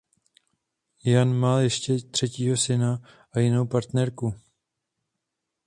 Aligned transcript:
Ian 1.05 1.33
má 1.39 1.59
ještě 1.61 1.97
třetího 1.97 2.57
syna 2.57 3.01
s 3.35 3.39
jinou 3.39 3.65
partnerkou. 3.65 4.33